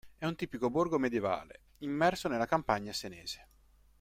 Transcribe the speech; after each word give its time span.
È 0.17 0.25
un 0.25 0.33
tipico 0.35 0.71
borgo 0.71 0.97
medioevale 0.97 1.61
immerso 1.81 2.27
nella 2.27 2.47
campagna 2.47 2.91
senese. 2.91 3.47